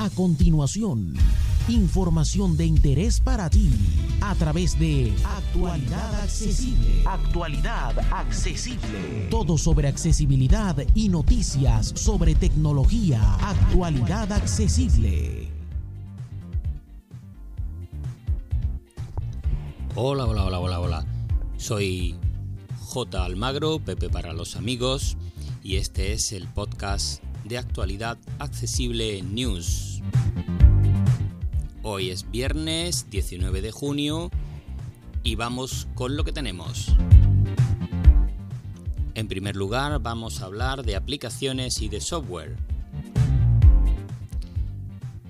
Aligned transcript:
A 0.00 0.10
continuación, 0.10 1.12
información 1.66 2.56
de 2.56 2.64
interés 2.64 3.20
para 3.20 3.50
ti 3.50 3.68
a 4.20 4.32
través 4.36 4.78
de 4.78 5.12
Actualidad 5.24 6.22
Accesible. 6.22 7.02
Actualidad 7.04 7.98
Accesible. 8.12 9.26
Todo 9.28 9.58
sobre 9.58 9.88
accesibilidad 9.88 10.76
y 10.94 11.08
noticias 11.08 11.88
sobre 11.96 12.36
tecnología. 12.36 13.20
Actualidad 13.40 14.30
Accesible. 14.30 15.48
Hola, 19.96 20.26
hola, 20.26 20.44
hola, 20.44 20.60
hola, 20.60 20.80
hola. 20.80 21.06
Soy 21.56 22.14
J. 22.82 23.24
Almagro, 23.24 23.80
Pepe 23.80 24.08
para 24.08 24.32
los 24.32 24.54
amigos, 24.54 25.16
y 25.64 25.74
este 25.74 26.12
es 26.12 26.30
el 26.30 26.46
podcast 26.46 27.20
de 27.44 27.58
actualidad 27.58 28.18
accesible 28.38 29.22
News. 29.22 30.02
Hoy 31.82 32.10
es 32.10 32.30
viernes 32.30 33.08
19 33.10 33.60
de 33.62 33.72
junio 33.72 34.30
y 35.22 35.34
vamos 35.34 35.88
con 35.94 36.16
lo 36.16 36.24
que 36.24 36.32
tenemos. 36.32 36.94
En 39.14 39.28
primer 39.28 39.56
lugar 39.56 40.00
vamos 40.00 40.40
a 40.40 40.46
hablar 40.46 40.84
de 40.84 40.96
aplicaciones 40.96 41.82
y 41.82 41.88
de 41.88 42.00
software. 42.00 42.56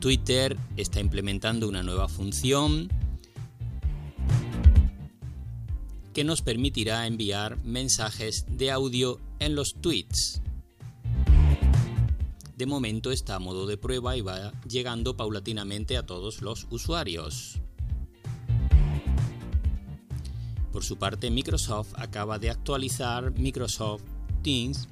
Twitter 0.00 0.56
está 0.76 1.00
implementando 1.00 1.68
una 1.68 1.82
nueva 1.82 2.08
función 2.08 2.88
que 6.12 6.24
nos 6.24 6.42
permitirá 6.42 7.06
enviar 7.06 7.62
mensajes 7.64 8.44
de 8.48 8.70
audio 8.70 9.20
en 9.38 9.54
los 9.54 9.74
tweets. 9.74 10.42
De 12.60 12.66
momento 12.66 13.10
está 13.10 13.36
a 13.36 13.38
modo 13.38 13.64
de 13.64 13.78
prueba 13.78 14.18
y 14.18 14.20
va 14.20 14.52
llegando 14.68 15.16
paulatinamente 15.16 15.96
a 15.96 16.04
todos 16.04 16.42
los 16.42 16.66
usuarios. 16.68 17.58
Por 20.70 20.84
su 20.84 20.98
parte, 20.98 21.30
Microsoft 21.30 21.94
acaba 21.96 22.38
de 22.38 22.50
actualizar 22.50 23.32
Microsoft 23.38 24.02
Teams 24.42 24.88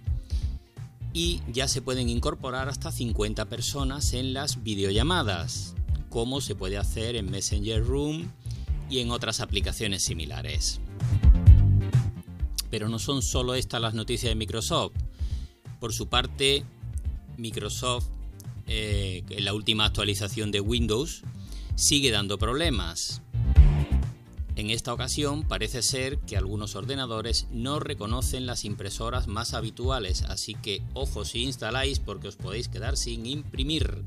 y 1.12 1.42
ya 1.52 1.68
se 1.68 1.82
pueden 1.82 2.08
incorporar 2.08 2.70
hasta 2.70 2.90
50 2.90 3.44
personas 3.50 4.14
en 4.14 4.32
las 4.32 4.62
videollamadas, 4.62 5.74
como 6.08 6.40
se 6.40 6.54
puede 6.54 6.78
hacer 6.78 7.16
en 7.16 7.30
Messenger 7.30 7.84
Room 7.84 8.32
y 8.88 9.00
en 9.00 9.10
otras 9.10 9.40
aplicaciones 9.40 10.02
similares. 10.02 10.80
Pero 12.70 12.88
no 12.88 12.98
son 12.98 13.20
solo 13.20 13.54
estas 13.54 13.82
las 13.82 13.92
noticias 13.92 14.30
de 14.30 14.36
Microsoft. 14.36 14.94
Por 15.80 15.92
su 15.92 16.08
parte, 16.08 16.64
Microsoft, 17.38 18.08
eh, 18.66 19.24
en 19.30 19.44
la 19.44 19.54
última 19.54 19.86
actualización 19.86 20.50
de 20.50 20.60
Windows, 20.60 21.22
sigue 21.76 22.10
dando 22.10 22.38
problemas. 22.38 23.22
En 24.56 24.70
esta 24.70 24.92
ocasión 24.92 25.44
parece 25.44 25.82
ser 25.82 26.18
que 26.18 26.36
algunos 26.36 26.74
ordenadores 26.74 27.46
no 27.52 27.78
reconocen 27.78 28.44
las 28.44 28.64
impresoras 28.64 29.28
más 29.28 29.54
habituales, 29.54 30.22
así 30.22 30.54
que 30.54 30.82
ojo 30.94 31.24
si 31.24 31.44
instaláis 31.44 32.00
porque 32.00 32.26
os 32.26 32.34
podéis 32.34 32.68
quedar 32.68 32.96
sin 32.96 33.24
imprimir. 33.24 34.02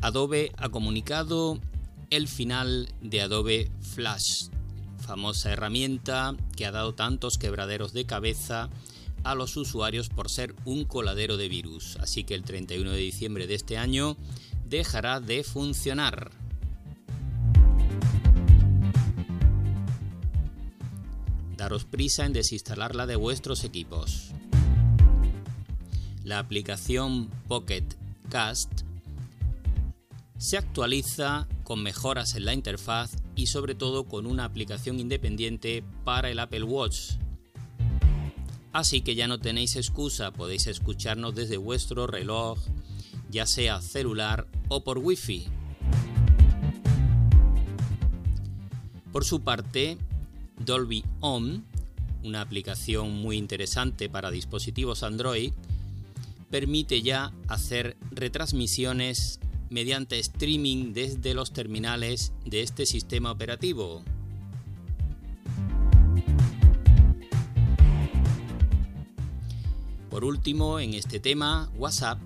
Adobe 0.00 0.52
ha 0.56 0.68
comunicado 0.68 1.60
el 2.10 2.26
final 2.26 2.88
de 3.00 3.22
Adobe 3.22 3.70
Flash, 3.80 4.48
famosa 4.98 5.52
herramienta 5.52 6.36
que 6.56 6.66
ha 6.66 6.72
dado 6.72 6.92
tantos 6.94 7.38
quebraderos 7.38 7.92
de 7.92 8.04
cabeza 8.04 8.68
a 9.22 9.36
los 9.36 9.56
usuarios 9.56 10.08
por 10.08 10.28
ser 10.28 10.54
un 10.64 10.84
coladero 10.84 11.36
de 11.36 11.48
virus. 11.48 11.96
Así 12.00 12.24
que 12.24 12.34
el 12.34 12.42
31 12.42 12.90
de 12.90 12.98
diciembre 12.98 13.46
de 13.46 13.54
este 13.54 13.78
año 13.78 14.16
dejará 14.68 15.20
de 15.20 15.44
funcionar. 15.44 16.32
Daros 21.56 21.84
prisa 21.84 22.24
en 22.24 22.32
desinstalarla 22.32 23.06
de 23.06 23.16
vuestros 23.16 23.62
equipos. 23.62 24.30
La 26.24 26.38
aplicación 26.40 27.28
Pocket 27.46 27.84
Cast 28.30 28.82
se 30.38 30.56
actualiza 30.56 31.46
con 31.70 31.84
mejoras 31.84 32.34
en 32.34 32.46
la 32.46 32.52
interfaz 32.52 33.12
y 33.36 33.46
sobre 33.46 33.76
todo 33.76 34.08
con 34.08 34.26
una 34.26 34.44
aplicación 34.44 34.98
independiente 34.98 35.84
para 36.02 36.28
el 36.28 36.40
Apple 36.40 36.64
Watch. 36.64 37.12
Así 38.72 39.02
que 39.02 39.14
ya 39.14 39.28
no 39.28 39.38
tenéis 39.38 39.76
excusa, 39.76 40.32
podéis 40.32 40.66
escucharnos 40.66 41.32
desde 41.36 41.58
vuestro 41.58 42.08
reloj, 42.08 42.58
ya 43.30 43.46
sea 43.46 43.80
celular 43.82 44.48
o 44.66 44.82
por 44.82 44.98
Wi-Fi. 44.98 45.46
Por 49.12 49.24
su 49.24 49.42
parte, 49.42 49.96
Dolby 50.58 51.04
Home, 51.20 51.62
una 52.24 52.40
aplicación 52.40 53.14
muy 53.14 53.36
interesante 53.36 54.08
para 54.08 54.32
dispositivos 54.32 55.04
Android, 55.04 55.52
permite 56.50 57.02
ya 57.02 57.32
hacer 57.46 57.96
retransmisiones 58.10 59.38
mediante 59.70 60.18
streaming 60.18 60.92
desde 60.92 61.32
los 61.32 61.52
terminales 61.52 62.32
de 62.44 62.62
este 62.62 62.86
sistema 62.86 63.30
operativo. 63.30 64.02
Por 70.10 70.24
último, 70.24 70.80
en 70.80 70.94
este 70.94 71.20
tema, 71.20 71.70
WhatsApp 71.76 72.18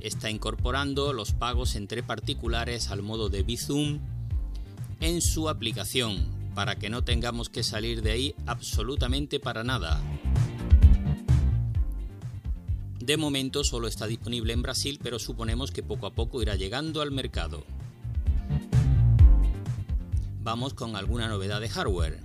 está 0.00 0.30
incorporando 0.30 1.12
los 1.12 1.32
pagos 1.32 1.76
entre 1.76 2.02
particulares 2.02 2.90
al 2.90 3.02
modo 3.02 3.30
de 3.30 3.42
Bizum 3.42 4.00
en 5.00 5.20
su 5.22 5.48
aplicación 5.48 6.26
para 6.54 6.76
que 6.76 6.90
no 6.90 7.02
tengamos 7.02 7.48
que 7.48 7.62
salir 7.62 8.02
de 8.02 8.12
ahí 8.12 8.34
absolutamente 8.46 9.40
para 9.40 9.64
nada. 9.64 10.00
De 13.02 13.16
momento 13.16 13.64
solo 13.64 13.88
está 13.88 14.06
disponible 14.06 14.52
en 14.52 14.62
Brasil, 14.62 15.00
pero 15.02 15.18
suponemos 15.18 15.72
que 15.72 15.82
poco 15.82 16.06
a 16.06 16.14
poco 16.14 16.40
irá 16.40 16.54
llegando 16.54 17.02
al 17.02 17.10
mercado. 17.10 17.64
Vamos 20.40 20.72
con 20.74 20.94
alguna 20.94 21.26
novedad 21.26 21.60
de 21.60 21.68
hardware. 21.68 22.20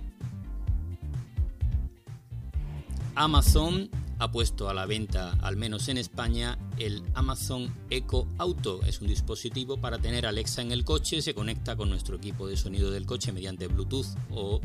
Amazon 3.16 3.90
ha 4.20 4.30
puesto 4.30 4.68
a 4.68 4.74
la 4.74 4.86
venta, 4.86 5.32
al 5.42 5.56
menos 5.56 5.88
en 5.88 5.98
España, 5.98 6.56
el 6.78 7.02
Amazon 7.14 7.74
Echo 7.90 8.28
Auto. 8.38 8.80
Es 8.84 9.00
un 9.00 9.08
dispositivo 9.08 9.80
para 9.80 9.98
tener 9.98 10.26
Alexa 10.26 10.62
en 10.62 10.70
el 10.70 10.84
coche, 10.84 11.22
se 11.22 11.34
conecta 11.34 11.74
con 11.74 11.90
nuestro 11.90 12.14
equipo 12.14 12.46
de 12.46 12.56
sonido 12.56 12.92
del 12.92 13.04
coche 13.04 13.32
mediante 13.32 13.66
Bluetooth 13.66 14.06
o 14.30 14.60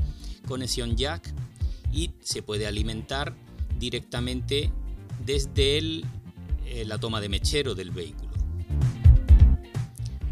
conexión 0.48 0.96
jack 0.96 1.34
y 1.92 2.12
se 2.22 2.44
puede 2.44 2.68
alimentar 2.68 3.34
directamente 3.80 4.72
desde 5.26 5.78
eh, 5.78 6.86
la 6.86 6.98
toma 6.98 7.22
de 7.22 7.30
mechero 7.30 7.76
del 7.76 7.92
vehículo. 7.92 8.32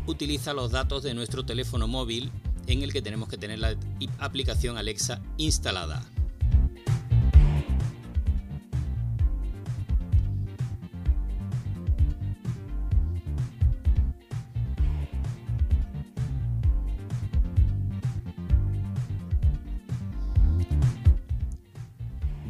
Utiliza 0.06 0.54
los 0.54 0.72
datos 0.72 1.04
de 1.04 1.14
nuestro 1.14 1.46
teléfono 1.46 1.88
móvil 1.88 2.32
en 2.68 2.82
el 2.82 2.92
que 2.92 3.02
tenemos 3.02 3.30
que 3.30 3.38
tener 3.38 3.60
la 3.60 3.76
aplicación 4.20 4.78
Alexa 4.78 5.22
instalada. 5.38 6.04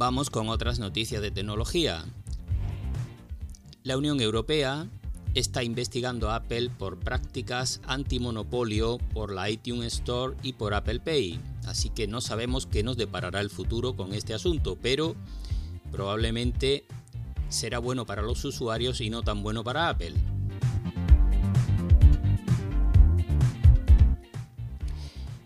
Vamos 0.01 0.31
con 0.31 0.49
otras 0.49 0.79
noticias 0.79 1.21
de 1.21 1.29
tecnología. 1.29 2.03
La 3.83 3.97
Unión 3.97 4.21
Europea 4.21 4.87
está 5.33 5.63
investigando 5.63 6.29
a 6.29 6.35
Apple 6.35 6.69
por 6.69 6.99
prácticas 6.99 7.81
antimonopolio 7.87 8.99
por 9.11 9.33
la 9.33 9.49
iTunes 9.49 9.93
Store 9.93 10.35
y 10.43 10.53
por 10.53 10.75
Apple 10.75 10.99
Pay, 10.99 11.39
así 11.65 11.89
que 11.89 12.05
no 12.05 12.21
sabemos 12.21 12.67
qué 12.67 12.83
nos 12.83 12.95
deparará 12.95 13.41
el 13.41 13.49
futuro 13.49 13.95
con 13.95 14.13
este 14.13 14.35
asunto, 14.35 14.77
pero 14.79 15.15
probablemente 15.91 16.85
será 17.49 17.79
bueno 17.79 18.05
para 18.05 18.21
los 18.21 18.45
usuarios 18.45 19.01
y 19.01 19.09
no 19.09 19.23
tan 19.23 19.41
bueno 19.41 19.63
para 19.63 19.89
Apple. 19.89 20.13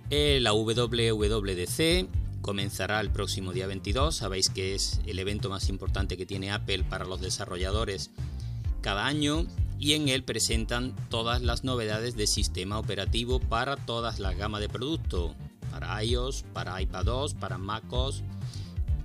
Eh, 0.10 0.40
la 0.42 0.52
WWDC 0.52 2.25
comenzará 2.46 3.02
el 3.02 3.10
próximo 3.10 3.54
día 3.54 3.66
22. 3.66 4.18
Sabéis 4.18 4.52
que 4.52 4.76
es 4.76 5.02
el 5.08 5.18
evento 5.18 5.50
más 5.50 5.68
importante 5.68 6.16
que 6.16 6.28
tiene 6.28 6.52
Apple 6.52 6.84
para 6.84 7.04
los 7.04 7.20
desarrolladores 7.20 8.12
cada 8.82 9.08
año 9.08 9.48
y 9.80 9.94
en 9.94 10.10
él 10.10 10.24
presentan 10.24 10.96
todas 11.10 11.42
las 11.42 11.64
novedades 11.64 12.16
de 12.16 12.28
sistema 12.28 12.78
operativo 12.78 13.40
para 13.40 13.78
todas 13.78 14.20
las 14.20 14.38
gamas 14.38 14.62
de 14.62 14.70
productos. 14.70 15.32
para 15.72 16.04
iOS, 16.04 16.46
para 16.54 16.80
iPadOS, 16.80 17.34
para 17.34 17.58
MacOS 17.58 18.22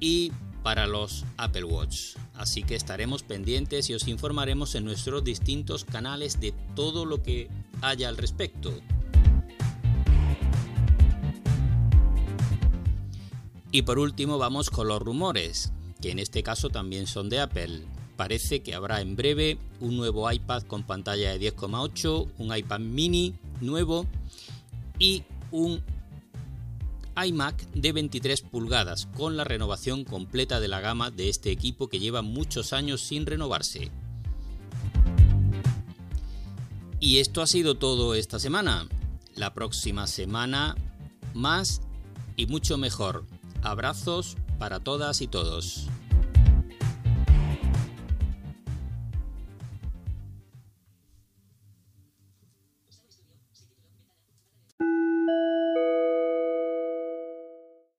y 0.01 0.33
para 0.63 0.87
los 0.87 1.25
Apple 1.39 1.65
Watch. 1.65 2.17
Así 2.35 2.63
que 2.63 2.75
estaremos 2.75 3.23
pendientes 3.23 3.89
y 3.89 3.95
os 3.95 4.07
informaremos 4.07 4.75
en 4.75 4.85
nuestros 4.85 5.25
distintos 5.25 5.87
canales 5.87 6.41
de 6.41 6.53
todo 6.77 7.07
lo 7.07 7.23
que 7.23 7.49
haya 7.81 8.11
al 8.11 8.19
respecto. 8.19 8.71
Y 13.73 13.83
por 13.83 13.99
último 13.99 14.39
vamos 14.39 14.71
con 14.71 14.89
los 14.89 15.01
rumores, 15.01 15.73
que 16.01 16.11
en 16.11 16.19
este 16.19 16.43
caso 16.43 16.71
también 16.71 17.07
son 17.07 17.29
de 17.29 17.41
Apple. 17.41 17.83
Parece 18.17 18.63
que 18.63 18.75
habrá 18.75 19.01
en 19.01 19.17
breve 19.17 19.59
un 19.81 19.97
nuevo 19.97 20.31
iPad 20.31 20.63
con 20.65 20.83
pantalla 20.83 21.31
de 21.31 21.53
10,8, 21.53 22.29
un 22.39 22.57
iPad 22.57 22.81
mini 22.81 23.35
nuevo 23.61 24.07
y 24.99 25.23
un 25.51 25.83
iMac 27.25 27.71
de 27.73 27.93
23 27.93 28.43
pulgadas 28.43 29.07
con 29.17 29.37
la 29.37 29.45
renovación 29.45 30.05
completa 30.05 30.61
de 30.61 30.69
la 30.69 30.81
gama 30.81 31.11
de 31.11 31.29
este 31.29 31.51
equipo 31.51 31.89
que 31.89 31.99
lleva 31.99 32.23
muchos 32.23 32.73
años 32.73 33.01
sin 33.01 33.25
renovarse. 33.27 33.91
Y 36.99 37.19
esto 37.19 37.41
ha 37.41 37.47
sido 37.47 37.77
todo 37.77 38.15
esta 38.15 38.39
semana. 38.39 38.87
La 39.35 39.55
próxima 39.55 40.07
semana 40.07 40.77
más 41.33 41.81
y 42.37 42.47
mucho 42.47 42.77
mejor. 42.77 43.25
Abrazos 43.63 44.37
para 44.59 44.81
todas 44.81 45.21
y 45.21 45.29
todos. 45.29 45.90